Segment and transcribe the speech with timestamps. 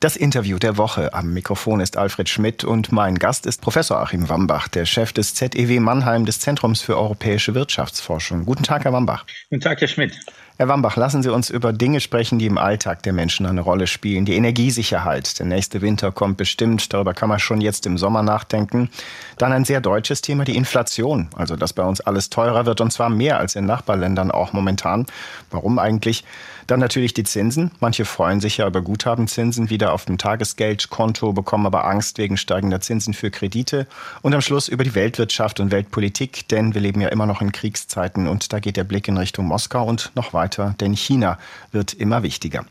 [0.00, 1.12] Das Interview der Woche.
[1.12, 5.34] Am Mikrofon ist Alfred Schmidt und mein Gast ist Professor Achim Wambach, der Chef des
[5.34, 8.46] ZEW Mannheim des Zentrums für europäische Wirtschaftsforschung.
[8.46, 9.26] Guten Tag, Herr Wambach.
[9.50, 10.18] Guten Tag, Herr Schmidt.
[10.60, 13.86] Herr Wambach, lassen Sie uns über Dinge sprechen, die im Alltag der Menschen eine Rolle
[13.86, 14.26] spielen.
[14.26, 15.38] Die Energiesicherheit.
[15.38, 16.92] Der nächste Winter kommt bestimmt.
[16.92, 18.90] Darüber kann man schon jetzt im Sommer nachdenken.
[19.38, 21.30] Dann ein sehr deutsches Thema, die Inflation.
[21.34, 25.06] Also, dass bei uns alles teurer wird und zwar mehr als in Nachbarländern auch momentan.
[25.50, 26.24] Warum eigentlich?
[26.70, 27.72] Dann natürlich die Zinsen.
[27.80, 32.80] Manche freuen sich ja über Guthabenzinsen wieder auf dem Tagesgeldkonto, bekommen aber Angst wegen steigender
[32.80, 33.88] Zinsen für Kredite.
[34.22, 37.50] Und am Schluss über die Weltwirtschaft und Weltpolitik, denn wir leben ja immer noch in
[37.50, 41.38] Kriegszeiten und da geht der Blick in Richtung Moskau und noch weiter, denn China
[41.72, 42.64] wird immer wichtiger.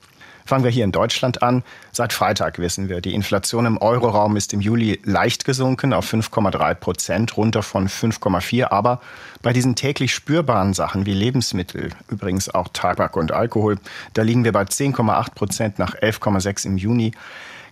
[0.50, 1.62] Fangen wir hier in Deutschland an.
[1.92, 6.74] Seit Freitag wissen wir, die Inflation im Euroraum ist im Juli leicht gesunken auf 5,3
[6.74, 8.72] Prozent, runter von 5,4.
[8.72, 9.00] Aber
[9.44, 13.78] bei diesen täglich spürbaren Sachen wie Lebensmittel, übrigens auch Tabak und Alkohol,
[14.16, 17.12] da liegen wir bei 10,8 Prozent nach 11,6 im Juni.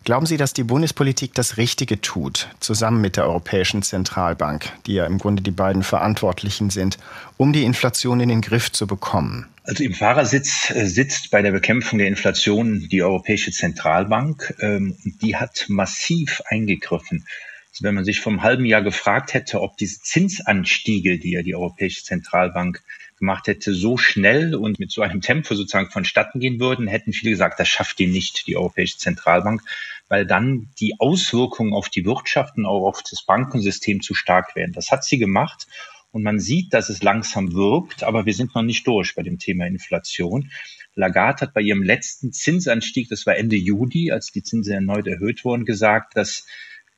[0.08, 5.06] Glauben Sie, dass die Bundespolitik das Richtige tut, zusammen mit der Europäischen Zentralbank, die ja
[5.06, 6.98] im Grunde die beiden Verantwortlichen sind,
[7.36, 9.48] um die Inflation in den Griff zu bekommen?
[9.64, 14.56] Also im Fahrersitz äh, sitzt bei der Bekämpfung der Inflation die Europäische Zentralbank.
[14.62, 17.26] Ähm, die hat massiv eingegriffen.
[17.74, 21.54] Also wenn man sich vom halben Jahr gefragt hätte, ob diese Zinsanstiege, die ja die
[21.54, 22.82] Europäische Zentralbank
[23.20, 27.32] gemacht hätte, so schnell und mit so einem Tempo sozusagen vonstatten gehen würden, hätten viele
[27.32, 29.62] gesagt, das schafft die nicht, die Europäische Zentralbank,
[30.10, 34.72] weil dann die Auswirkungen auf die Wirtschaft und auch auf das Bankensystem zu stark wären.
[34.72, 35.68] Das hat sie gemacht
[36.12, 39.40] und man sieht, dass es langsam wirkt, aber wir sind noch nicht durch bei dem
[39.40, 40.50] Thema Inflation.
[40.96, 45.46] Lagarde hat bei ihrem letzten Zinsanstieg, das war Ende Juli, als die Zinsen erneut erhöht
[45.46, 46.46] wurden, gesagt, dass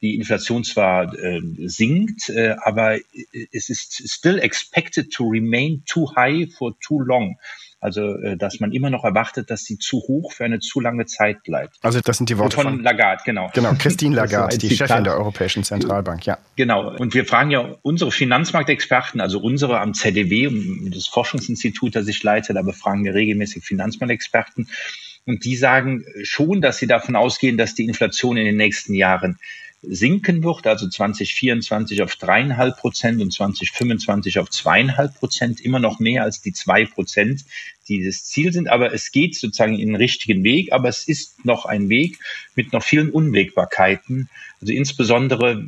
[0.01, 2.99] die Inflation zwar äh, sinkt, äh, aber
[3.51, 7.37] es ist still expected to remain too high for too long.
[7.81, 11.05] Also, äh, dass man immer noch erwartet, dass sie zu hoch für eine zu lange
[11.05, 11.77] Zeit bleibt.
[11.81, 13.49] Also, das sind die Worte von, von Lagarde, genau.
[13.53, 16.37] Genau, Christine Lagarde, die Chefin der Europäischen Zentralbank, ja.
[16.55, 16.95] Genau.
[16.97, 20.49] Und wir fragen ja unsere Finanzmarktexperten, also unsere am ZDW,
[20.93, 24.67] das Forschungsinstitut, das ich leite, da befragen wir regelmäßig Finanzmarktexperten.
[25.29, 29.37] Und die sagen schon, dass sie davon ausgehen, dass die Inflation in den nächsten Jahren
[29.83, 36.23] sinken wird, also 2024 auf dreieinhalb Prozent und 2025 auf zweieinhalb Prozent, immer noch mehr
[36.23, 37.45] als die zwei Prozent,
[37.87, 38.69] die das Ziel sind.
[38.69, 42.17] Aber es geht sozusagen in den richtigen Weg, aber es ist noch ein Weg
[42.55, 44.29] mit noch vielen Unwägbarkeiten.
[44.59, 45.63] Also insbesondere,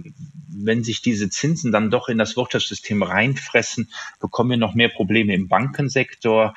[0.49, 5.35] wenn sich diese Zinsen dann doch in das Wirtschaftssystem reinfressen, bekommen wir noch mehr Probleme
[5.35, 6.55] im Bankensektor.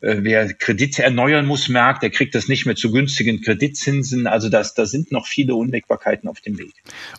[0.00, 4.26] Äh, wer Kredite erneuern muss, merkt, er kriegt das nicht mehr zu günstigen Kreditzinsen.
[4.26, 6.72] Also das, da sind noch viele Unwägbarkeiten auf dem Weg.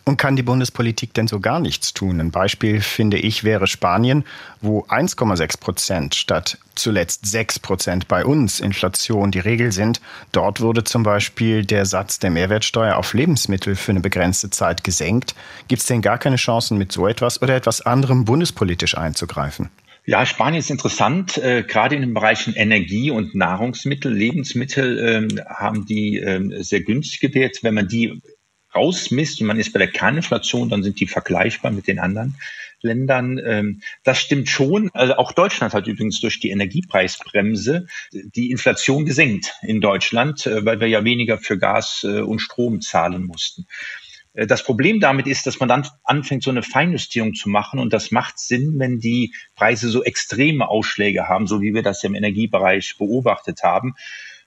[0.04, 2.20] Und kann die Bundespolitik denn so gar nichts tun?
[2.20, 4.24] Ein Beispiel, finde ich, wäre Spanien,
[4.62, 10.00] wo 1,6 Prozent statt zuletzt 6 Prozent bei uns Inflation die Regel sind.
[10.32, 15.34] Dort wurde zum Beispiel der Satz der Mehrwertsteuer auf Lebensmittel für eine begrenzte Zeit gesenkt.
[15.68, 19.68] Gibt es denn gar keine Chancen, mit so etwas oder etwas anderem bundespolitisch einzugreifen?
[20.10, 21.38] Ja, Spanien ist interessant.
[21.38, 27.20] Äh, gerade in den Bereichen Energie und Nahrungsmittel, Lebensmittel ähm, haben die ähm, sehr günstig
[27.20, 27.58] gewährt.
[27.62, 28.20] Wenn man die
[28.74, 32.34] rausmisst und man ist bei der Kerninflation, dann sind die vergleichbar mit den anderen
[32.82, 33.38] Ländern.
[33.38, 34.90] Ähm, das stimmt schon.
[34.94, 40.80] Also auch Deutschland hat übrigens durch die Energiepreisbremse die Inflation gesenkt in Deutschland, äh, weil
[40.80, 43.68] wir ja weniger für Gas äh, und Strom zahlen mussten.
[44.34, 47.78] Äh, das Problem damit ist, dass man dann anfängt, so eine Feinjustierung zu machen.
[47.78, 52.02] Und das macht Sinn, wenn die Preise so extreme Ausschläge haben, so wie wir das
[52.02, 53.94] ja im Energiebereich beobachtet haben.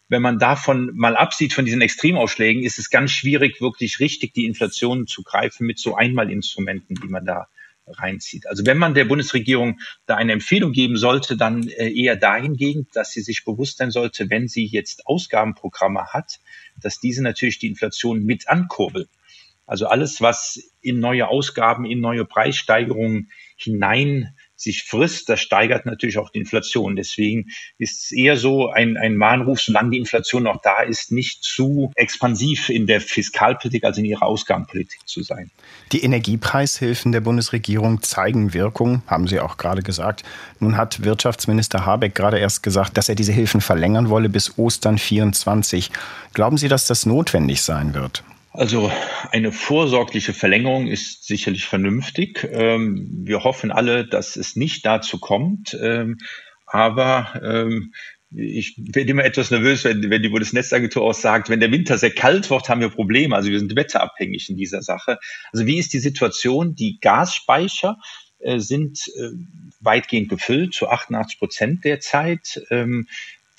[0.09, 4.45] Wenn man davon mal absieht, von diesen Extremausschlägen, ist es ganz schwierig, wirklich richtig die
[4.45, 7.47] Inflation zu greifen mit so Einmalinstrumenten, die man da
[7.87, 8.47] reinzieht.
[8.47, 13.11] Also wenn man der Bundesregierung da eine Empfehlung geben sollte, dann äh, eher dahingehend, dass
[13.11, 16.39] sie sich bewusst sein sollte, wenn sie jetzt Ausgabenprogramme hat,
[16.81, 19.07] dass diese natürlich die Inflation mit ankurbeln.
[19.65, 26.17] Also alles, was in neue Ausgaben, in neue Preissteigerungen hinein sich frisst, das steigert natürlich
[26.17, 26.95] auch die Inflation.
[26.95, 27.47] Deswegen
[27.77, 31.91] ist es eher so ein, ein Mahnruf, solange die Inflation noch da ist, nicht zu
[31.95, 35.51] expansiv in der Fiskalpolitik, also in ihrer Ausgabenpolitik zu sein.
[35.91, 40.23] Die Energiepreishilfen der Bundesregierung zeigen Wirkung, haben Sie auch gerade gesagt.
[40.59, 44.97] Nun hat Wirtschaftsminister Habeck gerade erst gesagt, dass er diese Hilfen verlängern wolle bis Ostern
[44.97, 45.91] 24.
[46.33, 48.23] Glauben Sie, dass das notwendig sein wird?
[48.53, 48.91] Also
[49.31, 52.47] eine vorsorgliche Verlängerung ist sicherlich vernünftig.
[52.51, 55.75] Ähm, wir hoffen alle, dass es nicht dazu kommt.
[55.81, 56.19] Ähm,
[56.67, 57.93] aber ähm,
[58.29, 62.49] ich werde immer etwas nervös, wenn, die Bundesnetzagentur auch sagt, wenn der Winter sehr kalt
[62.51, 63.35] wird, haben wir Probleme.
[63.35, 65.17] Also wir sind wetterabhängig in dieser Sache.
[65.51, 66.75] Also wie ist die Situation?
[66.75, 67.97] Die Gasspeicher
[68.37, 69.31] äh, sind äh,
[69.79, 72.61] weitgehend gefüllt, zu 88 Prozent derzeit.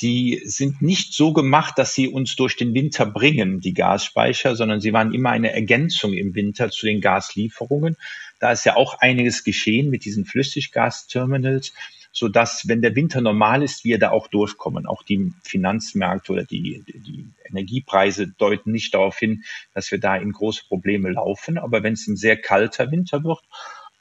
[0.00, 4.81] Die sind nicht so gemacht, dass sie uns durch den Winter bringen, die Gasspeicher, sondern
[4.81, 7.96] sie waren immer eine Ergänzung im Winter zu den Gaslieferungen.
[8.41, 11.73] Da ist ja auch einiges geschehen mit diesen Flüssiggasterminals,
[12.11, 14.87] so dass, wenn der Winter normal ist, wir da auch durchkommen.
[14.87, 19.44] Auch die Finanzmärkte oder die, die Energiepreise deuten nicht darauf hin,
[19.75, 21.58] dass wir da in große Probleme laufen.
[21.58, 23.43] Aber wenn es ein sehr kalter Winter wird,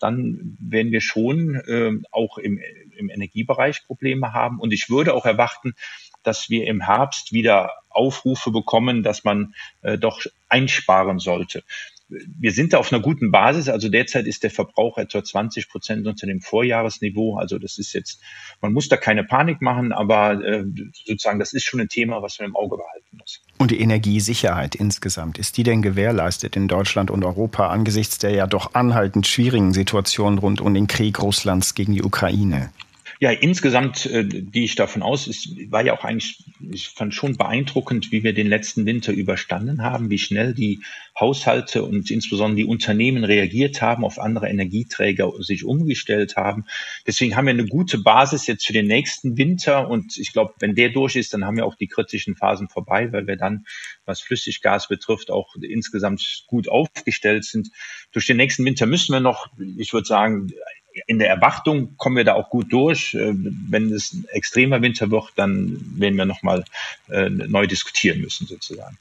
[0.04, 2.60] dann werden wir schon äh, auch im,
[2.98, 4.60] im Energiebereich Probleme haben.
[4.60, 5.74] Und ich würde auch erwarten,
[6.24, 11.64] dass wir im Herbst wieder Aufrufe bekommen, dass man äh, doch einsparen sollte
[12.10, 13.70] wir sind da auf einer guten Basis.
[13.70, 17.38] Also derzeit ist der Verbrauch etwa 20 Prozent unter dem Vorjahresniveau.
[17.38, 18.22] Also das ist jetzt,
[18.62, 20.66] man muss da keine Panik machen, aber äh,
[21.06, 23.42] sozusagen das ist schon ein Thema, was man im Auge behalten muss.
[23.58, 28.48] Und die Energiesicherheit insgesamt, ist die denn gewährleistet in Deutschland und Europa angesichts der ja
[28.48, 32.72] doch anhaltend schwierigen Situation rund um den Krieg Russlands gegen die Ukraine?
[33.24, 36.44] Ja, insgesamt äh, gehe ich davon aus, es war ja auch eigentlich,
[36.74, 40.82] ich fand schon beeindruckend, wie wir den letzten Winter überstanden haben, wie schnell die
[41.18, 46.66] Haushalte und insbesondere die Unternehmen reagiert haben, auf andere Energieträger sich umgestellt haben.
[47.08, 50.76] Deswegen haben wir eine gute Basis jetzt für den nächsten Winter und ich glaube, wenn
[50.76, 53.64] der durch ist, dann haben wir auch die kritischen Phasen vorbei, weil wir dann,
[54.04, 57.70] was Flüssiggas betrifft, auch insgesamt gut aufgestellt sind.
[58.12, 59.48] Durch den nächsten Winter müssen wir noch,
[59.78, 60.52] ich würde sagen,
[61.08, 63.14] in der Erwartung kommen wir da auch gut durch.
[63.14, 66.64] Äh, wenn es ein extremer Winter wird, dann werden wir nochmal
[67.10, 68.98] äh, neu diskutieren müssen sozusagen.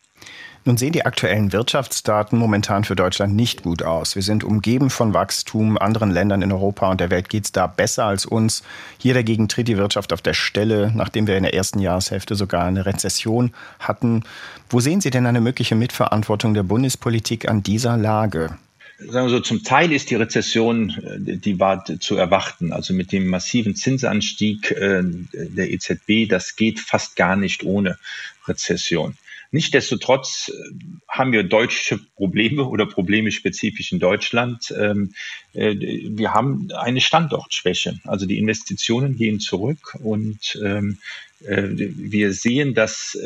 [0.65, 4.15] Nun sehen die aktuellen Wirtschaftsdaten momentan für Deutschland nicht gut aus.
[4.15, 5.77] Wir sind umgeben von Wachstum.
[5.77, 8.63] Anderen Ländern in Europa und der Welt geht es da besser als uns.
[8.99, 12.65] Hier dagegen tritt die Wirtschaft auf der Stelle, nachdem wir in der ersten Jahreshälfte sogar
[12.65, 14.23] eine Rezession hatten.
[14.71, 18.57] Wo sehen Sie denn eine mögliche Mitverantwortung der Bundespolitik an dieser Lage?
[18.99, 22.73] Sagen wir so, zum Teil ist die Rezession, äh, die war zu erwarten.
[22.73, 25.03] Also mit dem massiven Zinsanstieg äh,
[25.33, 27.99] der EZB, das geht fast gar nicht ohne
[28.47, 29.17] Rezession.
[29.51, 30.75] Nichtsdestotrotz äh,
[31.09, 34.73] haben wir deutsche Probleme oder Probleme spezifisch in Deutschland.
[34.79, 35.15] Ähm,
[35.53, 38.01] wir haben eine Standortschwäche.
[38.05, 40.99] Also die Investitionen gehen zurück und ähm,
[41.45, 43.19] wir sehen, dass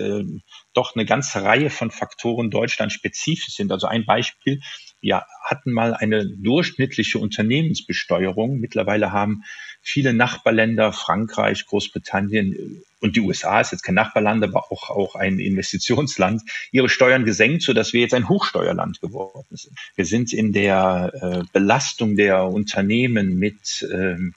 [0.72, 3.70] doch eine ganze Reihe von Faktoren Deutschland spezifisch sind.
[3.70, 4.62] Also ein Beispiel,
[5.06, 8.58] wir hatten mal eine durchschnittliche Unternehmensbesteuerung.
[8.58, 9.44] Mittlerweile haben
[9.80, 15.38] viele Nachbarländer, Frankreich, Großbritannien und die USA ist jetzt kein Nachbarland, aber auch, auch ein
[15.38, 16.42] Investitionsland,
[16.72, 19.78] ihre Steuern gesenkt, sodass wir jetzt ein Hochsteuerland geworden sind.
[19.94, 24.34] Wir sind in der äh, Belastung der Unternehmen mit ähm,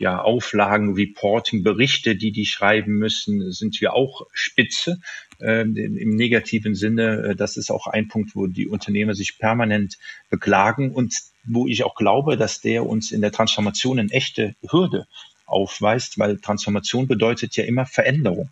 [0.00, 6.74] ja, Auflagen, Reporting, Berichte, die die schreiben müssen, sind wir auch Spitze äh, im negativen
[6.74, 7.30] Sinne.
[7.30, 9.98] Äh, das ist auch ein Punkt, wo die Unternehmer sich permanent
[10.28, 11.14] beklagen und
[11.44, 15.06] wo ich auch glaube, dass der uns in der Transformation eine echte Hürde
[15.46, 18.50] aufweist, weil Transformation bedeutet ja immer Veränderung.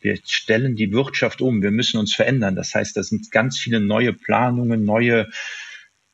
[0.00, 2.56] Wir stellen die Wirtschaft um, wir müssen uns verändern.
[2.56, 5.28] Das heißt, da sind ganz viele neue Planungen, neue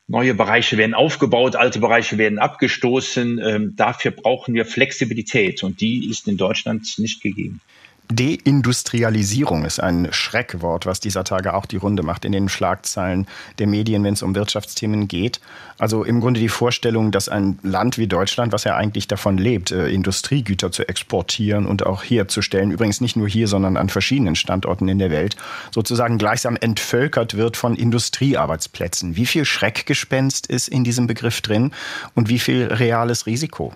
[0.08, 3.40] Neue Bereiche werden aufgebaut, alte Bereiche werden abgestoßen.
[3.42, 7.60] Ähm, dafür brauchen wir Flexibilität und die ist in Deutschland nicht gegeben.
[8.08, 13.26] Deindustrialisierung ist ein Schreckwort, was dieser Tage auch die Runde macht in den Schlagzeilen
[13.58, 15.40] der Medien, wenn es um Wirtschaftsthemen geht.
[15.78, 19.72] Also im Grunde die Vorstellung, dass ein Land wie Deutschland, was ja eigentlich davon lebt,
[19.72, 24.88] äh, Industriegüter zu exportieren und auch herzustellen, übrigens nicht nur hier, sondern an verschiedenen Standorten
[24.88, 25.36] in der Welt,
[25.70, 29.16] sozusagen gleichsam entvölkert wird von Industriearbeitsplätzen.
[29.16, 31.72] Wie viel Schreckgespenst ist in diesem Begriff drin
[32.14, 33.74] und wie viel reales Risiko?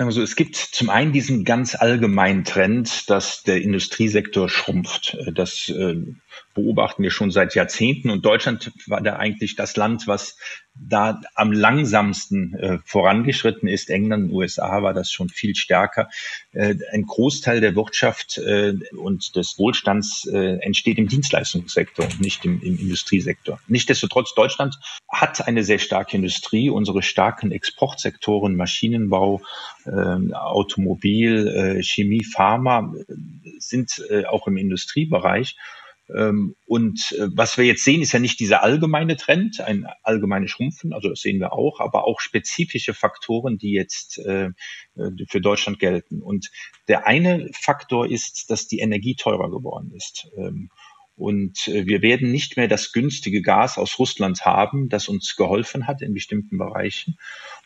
[0.00, 5.18] Sagen wir so, es gibt zum einen diesen ganz allgemeinen Trend, dass der Industriesektor schrumpft.
[5.34, 5.96] Das äh,
[6.60, 10.36] beobachten wir schon seit Jahrzehnten und Deutschland war da eigentlich das Land, was
[10.74, 13.90] da am langsamsten äh, vorangeschritten ist.
[13.90, 16.08] England, USA war das schon viel stärker.
[16.52, 22.44] Äh, ein Großteil der Wirtschaft äh, und des Wohlstands äh, entsteht im Dienstleistungssektor und nicht
[22.44, 23.60] im, im Industriesektor.
[23.68, 24.76] Nichtsdestotrotz, Deutschland
[25.08, 26.70] hat eine sehr starke Industrie.
[26.70, 29.42] Unsere starken Exportsektoren, Maschinenbau,
[29.84, 29.90] äh,
[30.34, 33.14] Automobil, äh, Chemie, Pharma äh,
[33.58, 35.56] sind auch im Industriebereich.
[36.16, 40.50] Ähm, und äh, was wir jetzt sehen, ist ja nicht dieser allgemeine Trend, ein allgemeines
[40.50, 44.50] Schrumpfen, also das sehen wir auch, aber auch spezifische Faktoren, die jetzt äh,
[44.96, 46.22] äh, für Deutschland gelten.
[46.22, 46.50] Und
[46.88, 50.28] der eine Faktor ist, dass die Energie teurer geworden ist.
[50.36, 50.70] Ähm,
[51.16, 56.00] und wir werden nicht mehr das günstige Gas aus Russland haben, das uns geholfen hat
[56.00, 57.18] in bestimmten Bereichen.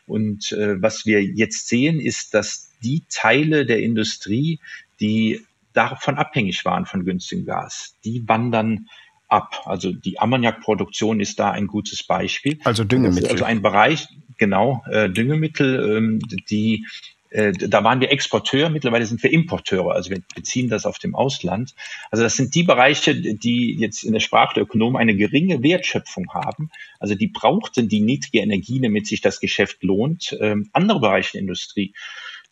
[0.09, 4.59] Und was wir jetzt sehen, ist, dass die Teile der Industrie,
[4.99, 5.41] die
[5.75, 8.87] davon abhängig waren von günstigem Gas, die wandern
[9.29, 9.63] ab.
[9.67, 12.59] Also die Ammoniakproduktion ist da ein gutes Beispiel.
[12.65, 13.31] Also Düngemittel.
[13.31, 16.87] Also ein Bereich, genau, äh, Düngemittel, ähm, die
[17.35, 21.17] Äh, da waren wir Exporteur, mittlerweile sind wir Importeure, also wir beziehen das auf dem
[21.17, 21.75] Ausland.
[22.13, 26.33] Also das sind die Bereiche, die jetzt in der Sprache der Ökonomen eine geringe Wertschöpfung
[26.33, 26.71] haben.
[27.01, 30.37] Also die brauchten die niedrige Energie, damit sich das Geschäft lohnt.
[30.41, 31.93] Ähm, andere Bereiche der Industrie,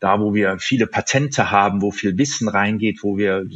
[0.03, 3.47] da wo wir viele Patente haben, wo viel Wissen reingeht, wo wir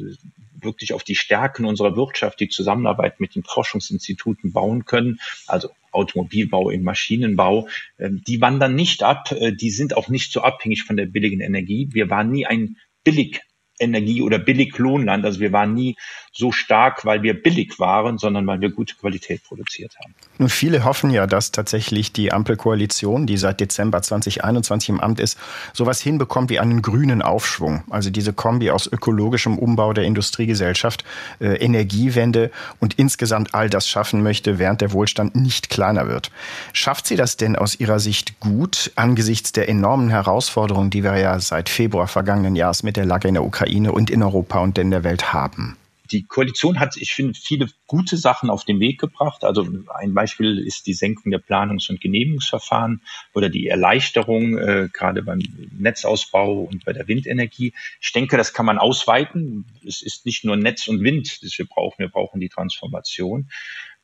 [0.62, 6.70] wirklich auf die Stärken unserer Wirtschaft, die Zusammenarbeit mit den Forschungsinstituten bauen können, also Automobilbau,
[6.70, 10.96] im Maschinenbau, ähm, die wandern nicht ab, äh, die sind auch nicht so abhängig von
[10.96, 11.88] der billigen Energie.
[11.92, 13.40] Wir waren nie ein billig
[13.78, 15.24] Energie- oder Billiglohnland.
[15.24, 15.96] Also wir waren nie
[16.32, 20.14] so stark, weil wir billig waren, sondern weil wir gute Qualität produziert haben.
[20.38, 25.38] Nun, viele hoffen ja, dass tatsächlich die Ampelkoalition, die seit Dezember 2021 im Amt ist,
[25.72, 27.84] sowas hinbekommt wie einen grünen Aufschwung.
[27.88, 31.04] Also diese Kombi aus ökologischem Umbau der Industriegesellschaft,
[31.40, 36.30] äh, Energiewende und insgesamt all das schaffen möchte, während der Wohlstand nicht kleiner wird.
[36.72, 41.40] Schafft sie das denn aus Ihrer Sicht gut angesichts der enormen Herausforderungen, die wir ja
[41.40, 44.90] seit Februar vergangenen Jahres mit der Lage in der Ukraine und in Europa und in
[44.90, 45.76] der Welt haben?
[46.10, 49.44] die Koalition hat, ich finde, viele gute Sachen auf den Weg gebracht.
[49.44, 53.02] Also ein Beispiel ist die Senkung der Planungs- und Genehmigungsverfahren
[53.34, 55.40] oder die Erleichterung äh, gerade beim
[55.78, 57.72] Netzausbau und bei der Windenergie.
[58.00, 59.64] Ich denke, das kann man ausweiten.
[59.86, 61.98] Es ist nicht nur Netz und Wind, das wir brauchen.
[61.98, 63.48] Wir brauchen die Transformation.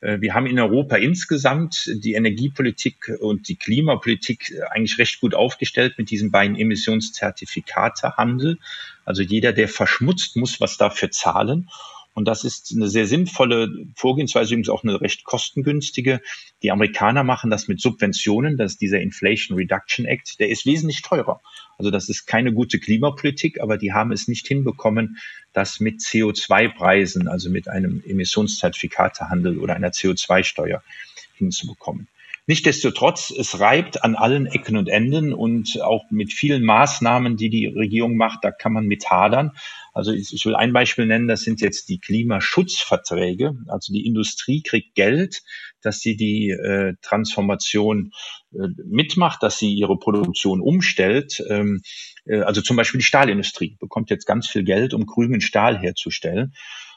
[0.00, 5.94] Äh, wir haben in Europa insgesamt die Energiepolitik und die Klimapolitik eigentlich recht gut aufgestellt
[5.96, 8.58] mit diesen beiden Emissionszertifikatehandel.
[9.04, 11.68] Also jeder, der verschmutzt, muss was dafür zahlen.
[12.14, 16.20] Und das ist eine sehr sinnvolle Vorgehensweise, übrigens auch eine recht kostengünstige.
[16.62, 18.58] Die Amerikaner machen das mit Subventionen.
[18.58, 20.38] Das ist dieser Inflation Reduction Act.
[20.38, 21.40] Der ist wesentlich teurer.
[21.78, 25.16] Also das ist keine gute Klimapolitik, aber die haben es nicht hinbekommen,
[25.54, 30.82] das mit CO2-Preisen, also mit einem Emissionszertifikatehandel oder einer CO2-Steuer
[31.36, 32.08] hinzubekommen.
[32.46, 37.66] Nichtsdestotrotz, es reibt an allen Ecken und Enden und auch mit vielen Maßnahmen, die die
[37.66, 39.52] Regierung macht, da kann man mit hadern.
[39.92, 43.54] Also ich, will ein Beispiel nennen, das sind jetzt die Klimaschutzverträge.
[43.68, 45.42] Also die Industrie kriegt Geld,
[45.82, 48.10] dass sie die äh, Transformation
[48.52, 51.40] äh, mitmacht, dass sie ihre Produktion umstellt.
[51.48, 51.82] Ähm,
[52.24, 56.54] äh, also zum Beispiel die Stahlindustrie bekommt jetzt ganz viel Geld, um grünen Stahl herzustellen.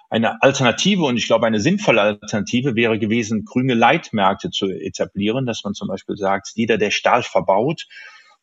[0.10, 5.64] Eine Alternative und ich glaube eine sinnvolle Alternative wäre gewesen, grüne Leitmärkte zu etablieren, dass
[5.64, 7.88] man zum Beispiel sagt, jeder, der Stahl verbaut,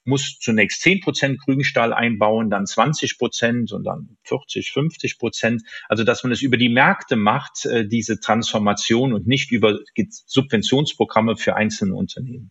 [0.05, 5.63] muss zunächst 10 Prozent Grünstahl einbauen, dann 20 Prozent und dann 40, 50 Prozent.
[5.89, 9.79] Also dass man es über die Märkte macht, äh, diese Transformation und nicht über
[10.27, 12.51] Subventionsprogramme für einzelne Unternehmen.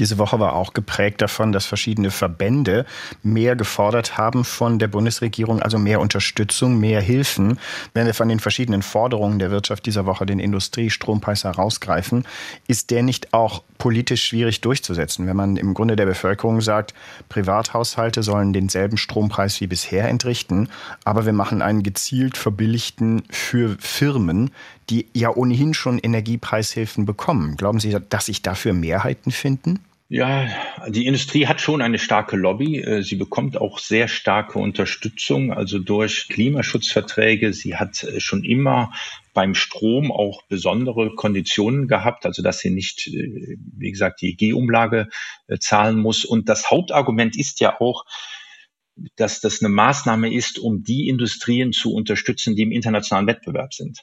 [0.00, 2.86] Diese Woche war auch geprägt davon, dass verschiedene Verbände
[3.22, 7.58] mehr gefordert haben von der Bundesregierung, also mehr Unterstützung, mehr Hilfen.
[7.92, 12.24] Wenn wir von den verschiedenen Forderungen der Wirtschaft dieser Woche den Industriestrompreis herausgreifen,
[12.66, 16.94] ist der nicht auch politisch schwierig durchzusetzen, wenn man im Grunde der Bevölkerung sagt,
[17.28, 20.68] Privathaushalte sollen denselben Strompreis wie bisher entrichten,
[21.04, 24.50] aber wir machen einen gezielt verbilligten für Firmen,
[24.88, 27.56] die ja ohnehin schon Energiepreishilfen bekommen.
[27.56, 29.80] Glauben Sie, dass sich dafür Mehrheiten finden?
[30.12, 30.48] Ja,
[30.88, 32.80] die Industrie hat schon eine starke Lobby.
[32.80, 37.52] Äh, sie bekommt auch sehr starke Unterstützung, also durch Klimaschutzverträge.
[37.52, 38.92] Sie hat äh, schon immer
[39.34, 45.06] beim Strom auch besondere Konditionen gehabt, also dass sie nicht, äh, wie gesagt, die EG-Umlage
[45.60, 46.24] zahlen muss.
[46.24, 48.04] Und das Hauptargument ist ja auch,
[49.14, 54.00] dass das eine Maßnahme ist, um die Industrien zu unterstützen, die im internationalen Wettbewerb sind.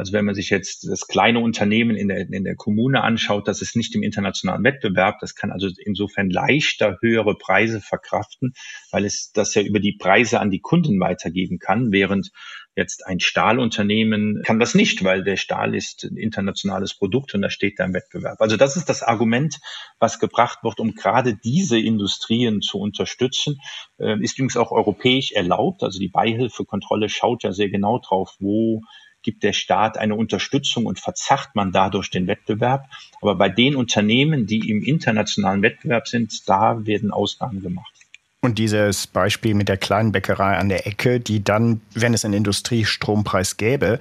[0.00, 3.60] Also wenn man sich jetzt das kleine Unternehmen in der, in der Kommune anschaut, das
[3.60, 5.18] ist nicht im internationalen Wettbewerb.
[5.20, 8.54] Das kann also insofern leichter höhere Preise verkraften,
[8.90, 12.30] weil es das ja über die Preise an die Kunden weitergeben kann, während
[12.76, 17.50] jetzt ein Stahlunternehmen kann das nicht, weil der Stahl ist ein internationales Produkt und da
[17.50, 18.40] steht da im Wettbewerb.
[18.40, 19.58] Also das ist das Argument,
[19.98, 23.58] was gebracht wird, um gerade diese Industrien zu unterstützen.
[23.98, 25.82] Äh, ist übrigens auch europäisch erlaubt.
[25.82, 28.80] Also die Beihilfekontrolle schaut ja sehr genau drauf, wo
[29.22, 32.88] gibt der Staat eine Unterstützung und verzacht man dadurch den Wettbewerb.
[33.20, 37.99] Aber bei den Unternehmen, die im internationalen Wettbewerb sind, da werden Ausnahmen gemacht.
[38.42, 42.32] Und dieses Beispiel mit der kleinen Bäckerei an der Ecke, die dann, wenn es einen
[42.32, 44.00] Industriestrompreis gäbe,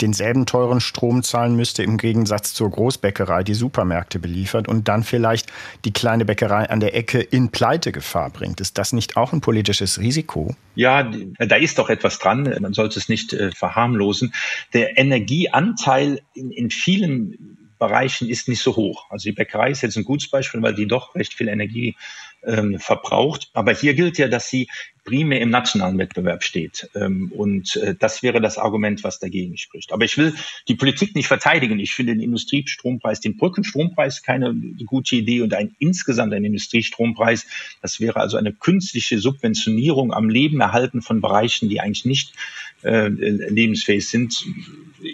[0.00, 5.52] denselben teuren Strom zahlen müsste im Gegensatz zur Großbäckerei, die Supermärkte beliefert und dann vielleicht
[5.84, 8.60] die kleine Bäckerei an der Ecke in Pleitegefahr bringt.
[8.60, 10.54] Ist das nicht auch ein politisches Risiko?
[10.76, 12.54] Ja, da ist doch etwas dran.
[12.60, 14.32] Man sollte es nicht äh, verharmlosen.
[14.72, 19.06] Der Energieanteil in, in vielen Bereichen ist nicht so hoch.
[19.10, 21.96] Also die Bäckerei ist jetzt ein gutes Beispiel, weil die doch recht viel Energie
[22.44, 23.50] ähm, verbraucht.
[23.54, 24.68] Aber hier gilt ja, dass sie
[25.04, 26.88] primär im nationalen Wettbewerb steht.
[26.94, 29.92] Ähm, und äh, das wäre das Argument, was dagegen spricht.
[29.92, 30.34] Aber ich will
[30.68, 31.78] die Politik nicht verteidigen.
[31.80, 37.46] Ich finde den Industriestrompreis, den Brückenstrompreis keine gute Idee und ein insgesamt ein Industriestrompreis.
[37.82, 42.34] Das wäre also eine künstliche Subventionierung am Leben erhalten von Bereichen, die eigentlich nicht
[42.82, 44.44] äh, lebensfähig sind,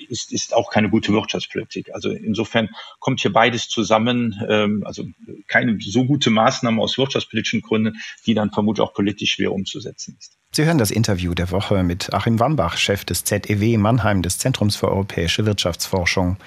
[0.08, 1.94] ist, ist auch keine gute Wirtschaftspolitik.
[1.94, 2.68] Also insofern
[2.98, 4.34] kommt hier beides zusammen.
[4.48, 5.04] Ähm, also
[5.46, 7.96] keine so gute Maßnahme aus wirtschaftspolitischen Gründen,
[8.26, 10.36] die dann vermutlich auch politisch schwer umzusetzen ist.
[10.52, 14.76] Sie hören das Interview der Woche mit Achim Wambach, Chef des ZEW Mannheim des Zentrums
[14.76, 16.38] für europäische Wirtschaftsforschung.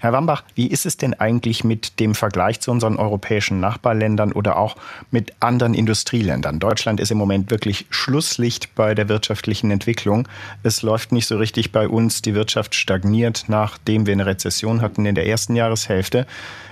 [0.00, 4.56] Herr Wambach, wie ist es denn eigentlich mit dem Vergleich zu unseren europäischen Nachbarländern oder
[4.56, 4.76] auch
[5.10, 6.60] mit anderen Industrieländern?
[6.60, 10.28] Deutschland ist im Moment wirklich Schlusslicht bei der wirtschaftlichen Entwicklung.
[10.62, 12.22] Es läuft nicht so richtig bei uns.
[12.22, 16.28] Die Wirtschaft stagniert, nachdem wir eine Rezession hatten in der ersten Jahreshälfte.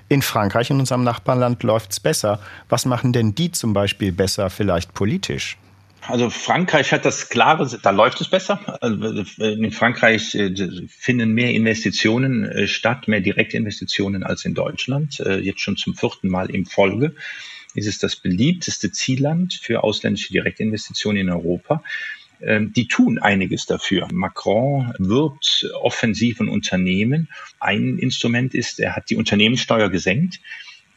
[0.09, 2.39] In Frankreich, in unserem Nachbarland, läuft es besser.
[2.69, 5.59] Was machen denn die zum Beispiel besser, vielleicht politisch?
[6.03, 8.79] Also Frankreich hat das klare, da läuft es besser.
[8.81, 10.55] Also in Frankreich äh,
[10.89, 15.19] finden mehr Investitionen äh, statt, mehr Direktinvestitionen als in Deutschland.
[15.21, 17.15] Äh, jetzt schon zum vierten Mal in Folge
[17.75, 21.83] ist es das beliebteste Zielland für ausländische Direktinvestitionen in Europa.
[22.41, 24.09] Ähm, die tun einiges dafür.
[24.13, 27.29] Macron wirbt offensiv in Unternehmen.
[27.61, 30.41] Ein Instrument ist, er hat die Unternehmenssteuer gesenkt.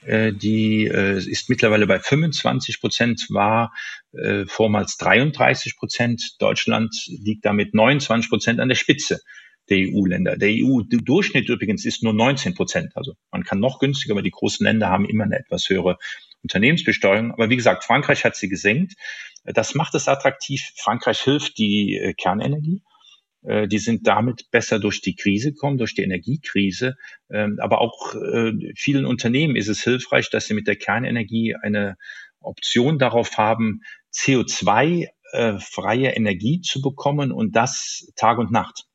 [0.02, 3.74] Äh, die äh, ist mittlerweile bei 25 Prozent, war
[4.14, 6.36] äh, vormals 33 Prozent.
[6.40, 9.20] Deutschland liegt damit 29 Prozent an der Spitze
[9.70, 10.38] der EU-Länder.
[10.38, 12.96] Der EU-Durchschnitt übrigens ist nur 19 Prozent.
[12.96, 15.98] Also man kann noch günstiger, aber die großen Länder haben immer eine etwas höhere
[16.42, 17.32] Unternehmensbesteuerung.
[17.32, 18.94] Aber wie gesagt, Frankreich hat sie gesenkt.
[19.44, 20.62] Das macht es attraktiv.
[20.76, 22.82] Frankreich hilft die Kernenergie.
[23.44, 26.96] Äh, die sind damit besser durch die Krise gekommen, durch die Energiekrise.
[27.30, 31.96] Ähm, aber auch äh, vielen Unternehmen ist es hilfreich, dass sie mit der Kernenergie eine
[32.42, 33.82] Option darauf haben,
[34.14, 38.86] CO2-freie äh, Energie zu bekommen und das Tag und Nacht.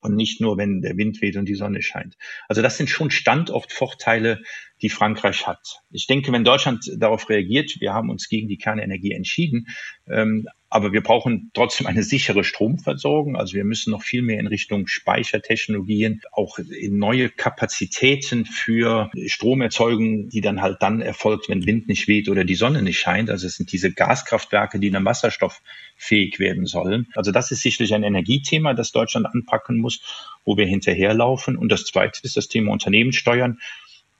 [0.00, 2.14] Und nicht nur, wenn der Wind weht und die Sonne scheint.
[2.46, 4.40] Also das sind schon Standortvorteile,
[4.80, 5.80] die Frankreich hat.
[5.90, 9.66] Ich denke, wenn Deutschland darauf reagiert, wir haben uns gegen die Kernenergie entschieden,
[10.06, 13.36] ähm, aber wir brauchen trotzdem eine sichere Stromversorgung.
[13.36, 20.28] Also wir müssen noch viel mehr in Richtung Speichertechnologien, auch in neue Kapazitäten für Stromerzeugung,
[20.28, 23.30] die dann halt dann erfolgt, wenn Wind nicht weht oder die Sonne nicht scheint.
[23.30, 27.08] Also es sind diese Gaskraftwerke, die dann wasserstofffähig werden sollen.
[27.14, 30.00] Also das ist sicherlich ein Energiethema, das Deutschland anpacken muss,
[30.44, 31.56] wo wir hinterherlaufen.
[31.56, 33.58] Und das zweite ist das Thema Unternehmenssteuern.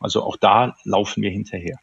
[0.01, 1.79] Also auch da laufen wir hinterher.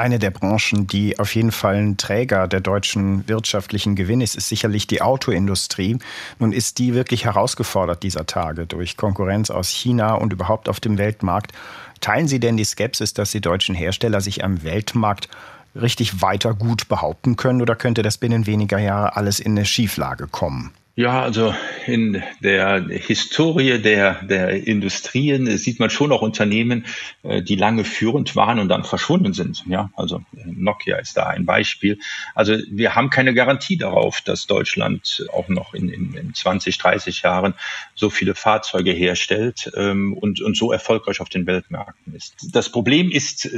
[0.00, 4.48] Eine der Branchen, die auf jeden Fall ein Träger der deutschen wirtschaftlichen Gewinn ist, ist
[4.48, 5.98] sicherlich die Autoindustrie.
[6.38, 10.96] Nun ist die wirklich herausgefordert dieser Tage durch Konkurrenz aus China und überhaupt auf dem
[10.96, 11.52] Weltmarkt.
[12.00, 15.28] Teilen Sie denn die Skepsis, dass die deutschen Hersteller sich am Weltmarkt
[15.74, 20.28] richtig weiter gut behaupten können oder könnte das binnen weniger Jahre alles in eine Schieflage
[20.28, 20.72] kommen?
[20.96, 21.54] Ja, also
[21.86, 26.84] in der Historie der, der Industrien sieht man schon auch Unternehmen,
[27.22, 29.64] äh, die lange führend waren und dann verschwunden sind.
[29.68, 31.98] Ja, also Nokia ist da ein Beispiel.
[32.34, 37.22] Also wir haben keine Garantie darauf, dass Deutschland auch noch in, in, in 20, 30
[37.22, 37.54] Jahren
[37.94, 42.34] so viele Fahrzeuge herstellt ähm, und, und so erfolgreich auf den Weltmärkten ist.
[42.52, 43.48] Das Problem ist,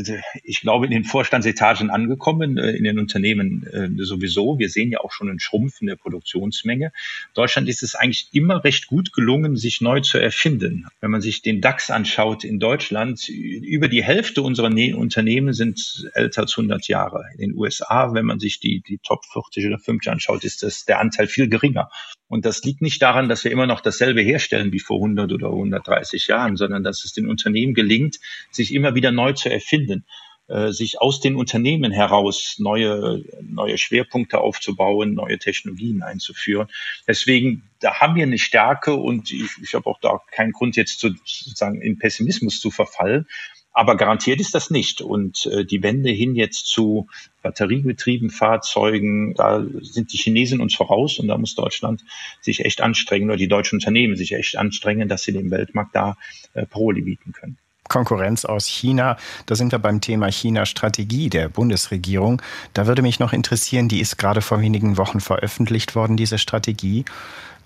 [0.44, 4.58] ich glaube, in den Vorstandsetagen angekommen, äh, in den Unternehmen äh, sowieso.
[4.58, 6.92] Wir sehen ja auch schon einen Schrumpf in der Produktionsmenge.
[7.34, 10.86] Deutschland ist es eigentlich immer recht gut gelungen, sich neu zu erfinden.
[11.00, 16.10] Wenn man sich den DAX anschaut in Deutschland, über die Hälfte unserer ne Unternehmen sind
[16.14, 17.24] älter als 100 Jahre.
[17.34, 20.84] In den USA, wenn man sich die, die Top 40 oder 50 anschaut, ist das
[20.84, 21.90] der Anteil viel geringer.
[22.28, 25.48] Und das liegt nicht daran, dass wir immer noch dasselbe herstellen wie vor 100 oder
[25.48, 28.18] 130 Jahren, sondern dass es den Unternehmen gelingt,
[28.50, 30.04] sich immer wieder neu zu erfinden.
[30.48, 36.68] Äh, sich aus den Unternehmen heraus neue, neue Schwerpunkte aufzubauen, neue Technologien einzuführen.
[37.06, 40.98] Deswegen, da haben wir eine Stärke und ich, ich habe auch da keinen Grund jetzt
[40.98, 43.26] zu, sozusagen in Pessimismus zu verfallen.
[43.72, 45.00] Aber garantiert ist das nicht.
[45.00, 47.06] Und äh, die Wende hin jetzt zu
[47.42, 52.04] batteriebetrieben Fahrzeugen, da sind die Chinesen uns voraus und da muss Deutschland
[52.40, 56.16] sich echt anstrengen oder die deutschen Unternehmen sich echt anstrengen, dass sie dem Weltmarkt da
[56.54, 57.58] äh, Paroli bieten können.
[57.92, 59.18] Konkurrenz aus China.
[59.44, 62.40] Da sind wir beim Thema China-Strategie der Bundesregierung.
[62.72, 67.04] Da würde mich noch interessieren, die ist gerade vor wenigen Wochen veröffentlicht worden, diese Strategie.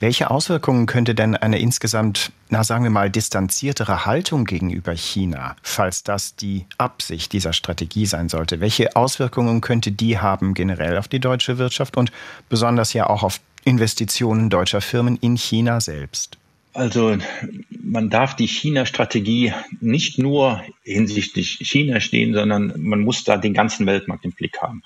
[0.01, 6.03] Welche Auswirkungen könnte denn eine insgesamt, na sagen wir mal, distanziertere Haltung gegenüber China, falls
[6.03, 11.21] das die Absicht dieser Strategie sein sollte, welche Auswirkungen könnte die haben generell auf die
[11.21, 12.11] deutsche Wirtschaft und
[12.49, 16.37] besonders ja auch auf Investitionen deutscher Firmen in China selbst?
[16.77, 17.17] Also
[17.71, 23.87] man darf die China-Strategie nicht nur hinsichtlich China stehen, sondern man muss da den ganzen
[23.87, 24.83] Weltmarkt im Blick haben.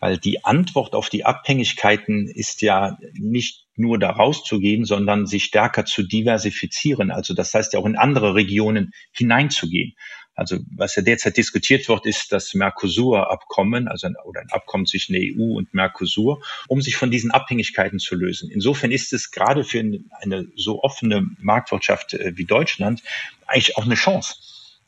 [0.00, 5.86] Weil die Antwort auf die Abhängigkeiten ist ja nicht nur da rauszugehen, sondern sich stärker
[5.86, 7.10] zu diversifizieren.
[7.10, 9.94] Also das heißt ja auch in andere Regionen hineinzugehen.
[10.40, 15.12] Also was ja derzeit diskutiert wird, ist das Mercosur-Abkommen, also ein, oder ein Abkommen zwischen
[15.12, 18.50] der EU und Mercosur, um sich von diesen Abhängigkeiten zu lösen.
[18.50, 19.80] Insofern ist es gerade für
[20.12, 23.02] eine so offene Marktwirtschaft äh, wie Deutschland
[23.46, 24.36] eigentlich auch eine Chance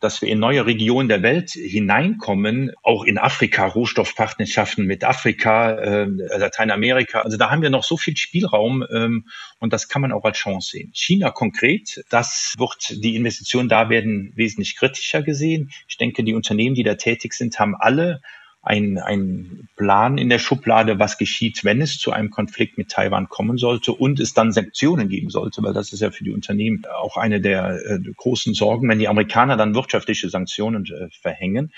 [0.02, 6.06] dass wir in neue Regionen der Welt hineinkommen, auch in Afrika, Rohstoffpartnerschaften mit Afrika, äh,
[6.06, 7.20] Lateinamerika.
[7.20, 9.28] Also da haben wir noch so viel Spielraum ähm,
[9.60, 10.90] und das kann man auch als Chance sehen.
[10.92, 15.70] China konkret, das wird, die Investitionen da werden wesentlich kritischer gesehen.
[15.86, 18.20] Ich denke, die Unternehmen, die da tätig sind, haben alle
[18.62, 23.28] ein, ein Plan in der Schublade, was geschieht, wenn es zu einem Konflikt mit Taiwan
[23.28, 26.84] kommen sollte und es dann Sanktionen geben sollte, weil das ist ja für die Unternehmen
[26.86, 31.72] auch eine der äh, großen Sorgen, wenn die Amerikaner dann wirtschaftliche Sanktionen äh, verhängen.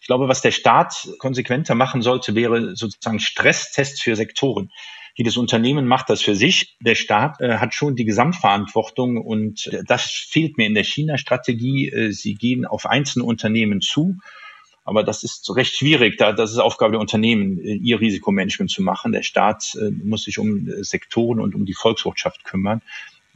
[0.00, 4.70] Ich glaube, was der Staat konsequenter machen sollte, wäre sozusagen Stresstests für Sektoren.
[5.16, 6.76] Jedes Unternehmen macht das für sich.
[6.80, 11.88] Der Staat äh, hat schon die Gesamtverantwortung und äh, das fehlt mir in der China-Strategie.
[11.88, 14.18] Äh, sie gehen auf einzelne Unternehmen zu
[14.90, 16.18] aber das ist recht schwierig.
[16.18, 19.12] Da, das ist Aufgabe der Unternehmen, äh, ihr Risikomanagement zu machen.
[19.12, 22.82] Der Staat äh, muss sich um äh, Sektoren und um die Volkswirtschaft kümmern.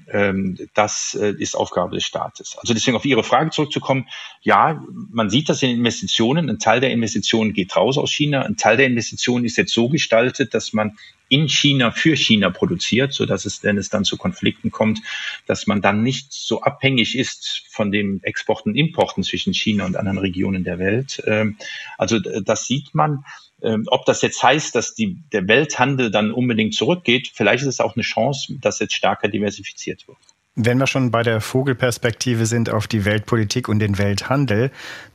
[0.09, 2.57] Ähm, das äh, ist Aufgabe des Staates.
[2.59, 4.09] Also deswegen auf Ihre Frage zurückzukommen.
[4.43, 6.51] Ja, man sieht das in Investitionen.
[6.51, 8.43] Ein Teil der Investitionen geht raus aus China.
[8.43, 10.97] Ein Teil der Investitionen ist jetzt so gestaltet, dass man
[11.29, 15.01] in China für China produziert, so dass es, wenn es dann zu Konflikten kommt,
[15.47, 20.19] dass man dann nicht so abhängig ist von den Exporten Importen zwischen China und anderen
[20.19, 21.23] Regionen der Welt.
[21.27, 21.57] Ähm,
[21.97, 23.25] also das sieht man.
[23.65, 27.81] Ähm, ob das jetzt heißt, dass die, der Welthandel dann unbedingt zurückgeht, vielleicht ist es
[27.81, 30.19] auch eine Chance, dass jetzt stärker diversifiziert wird.
[30.55, 34.71] Wenn wir schon bei der Vogelperspektive sind auf die Weltpolitik und den Welthandel,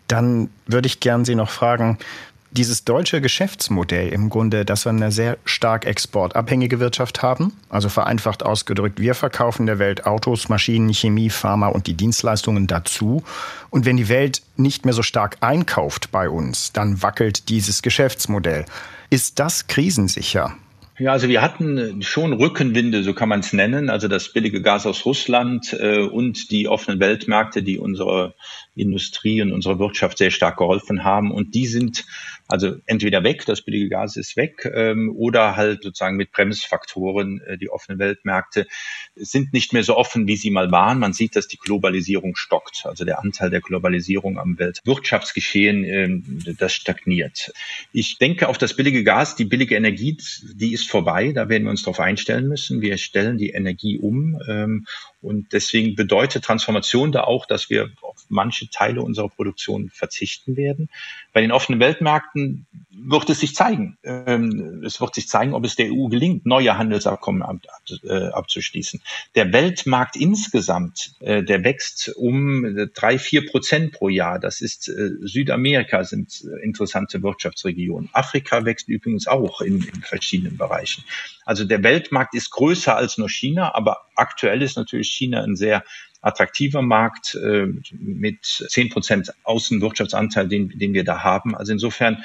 [0.07, 1.99] dann würde ich gern Sie noch fragen,
[2.51, 7.53] dieses deutsche Geschäftsmodell im Grunde, dass wir eine sehr stark exportabhängige Wirtschaft haben.
[7.69, 13.23] Also vereinfacht ausgedrückt, wir verkaufen der Welt Autos, Maschinen, Chemie, Pharma und die Dienstleistungen dazu.
[13.69, 18.65] Und wenn die Welt nicht mehr so stark einkauft bei uns, dann wackelt dieses Geschäftsmodell.
[19.09, 20.55] Ist das krisensicher?
[20.99, 24.85] Ja, also wir hatten schon Rückenwinde, so kann man es nennen, also das billige Gas
[24.85, 28.35] aus Russland äh, und die offenen Weltmärkte, die unsere
[28.75, 31.31] Industrie und unserer Wirtschaft sehr stark geholfen haben.
[31.31, 32.03] Und die sind
[32.49, 37.57] also entweder weg, das billige Gas ist weg, ähm, oder halt sozusagen mit Bremsfaktoren, äh,
[37.59, 38.65] die offenen Weltmärkte
[39.15, 40.97] sind nicht mehr so offen, wie sie mal waren.
[40.97, 42.87] Man sieht, dass die Globalisierung stockt.
[42.87, 47.53] Also der Anteil der Globalisierung am Weltwirtschaftsgeschehen, ähm, das stagniert.
[47.93, 50.17] Ich denke auf das billige Gas, die billige Energie,
[50.55, 51.31] die ist vorbei.
[51.31, 52.81] Da werden wir uns darauf einstellen müssen.
[52.81, 54.41] Wir stellen die Energie um.
[54.47, 54.87] Ähm,
[55.21, 60.89] und deswegen bedeutet Transformation da auch, dass wir auf manche Teile unserer Produktion verzichten werden.
[61.39, 63.97] Bei den offenen Weltmärkten wird es sich zeigen.
[64.03, 67.61] Ähm, es wird sich zeigen, ob es der EU gelingt, neue Handelsabkommen
[68.03, 69.01] äh, abzuschließen.
[69.35, 74.37] Der Weltmarkt insgesamt, äh, der wächst um drei, vier Prozent pro Jahr.
[74.37, 78.09] Das ist äh, Südamerika sind interessante Wirtschaftsregionen.
[78.11, 81.05] Afrika wächst übrigens auch in, in verschiedenen Bereichen.
[81.45, 85.83] Also der Weltmarkt ist größer als nur China, aber aktuell ist natürlich China ein sehr
[86.21, 91.55] attraktiver Markt äh, mit zehn Prozent Außenwirtschaftsanteil, den, den wir da haben.
[91.55, 92.23] Also insofern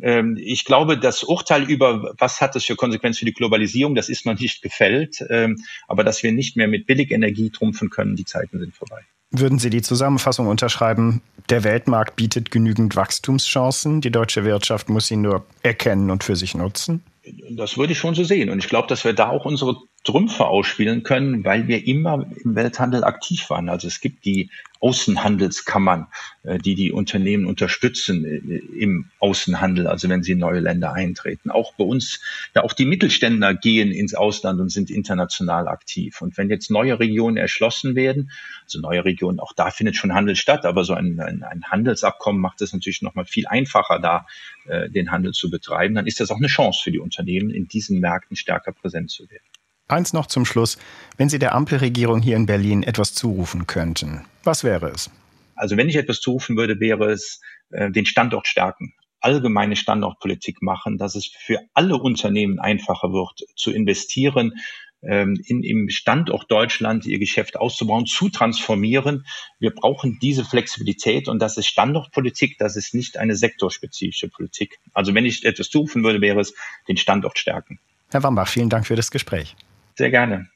[0.00, 4.08] ähm, ich glaube, das Urteil über, was hat das für Konsequenzen für die Globalisierung, das
[4.08, 5.24] ist noch nicht gefällt.
[5.30, 5.56] Ähm,
[5.88, 9.02] aber dass wir nicht mehr mit Billigenergie trumpfen können, die Zeiten sind vorbei.
[9.30, 15.16] Würden Sie die Zusammenfassung unterschreiben, der Weltmarkt bietet genügend Wachstumschancen, die deutsche Wirtschaft muss sie
[15.16, 17.02] nur erkennen und für sich nutzen?
[17.50, 18.50] Das würde ich schon so sehen.
[18.50, 22.54] Und ich glaube, dass wir da auch unsere Trümpfe ausspielen können, weil wir immer im
[22.54, 23.68] Welthandel aktiv waren.
[23.68, 26.06] Also es gibt die Außenhandelskammern,
[26.44, 31.50] äh, die die Unternehmen unterstützen äh, im Außenhandel, also wenn sie in neue Länder eintreten.
[31.50, 32.20] Auch bei uns,
[32.54, 36.22] ja auch die Mittelständler gehen ins Ausland und sind international aktiv.
[36.22, 38.30] Und wenn jetzt neue Regionen erschlossen werden,
[38.62, 42.40] also neue Regionen, auch da findet schon Handel statt, aber so ein, ein, ein Handelsabkommen
[42.40, 44.26] macht es natürlich nochmal viel einfacher, da
[44.66, 47.66] äh, den Handel zu betreiben, dann ist das auch eine Chance für die Unternehmen, in
[47.66, 49.42] diesen Märkten stärker präsent zu werden.
[49.88, 50.78] Eins noch zum Schluss.
[51.16, 55.10] Wenn Sie der Ampelregierung hier in Berlin etwas zurufen könnten, was wäre es?
[55.54, 60.98] Also wenn ich etwas zurufen würde, wäre es äh, den Standort stärken, allgemeine Standortpolitik machen,
[60.98, 64.54] dass es für alle Unternehmen einfacher wird zu investieren,
[65.02, 69.24] ähm, in, im Standort Deutschland ihr Geschäft auszubauen, zu transformieren.
[69.60, 74.80] Wir brauchen diese Flexibilität und das ist Standortpolitik, das ist nicht eine sektorspezifische Politik.
[74.94, 76.54] Also wenn ich etwas zurufen würde, wäre es
[76.88, 77.78] den Standort stärken.
[78.10, 79.54] Herr Wambach, vielen Dank für das Gespräch.
[79.98, 80.50] Sehr gerne.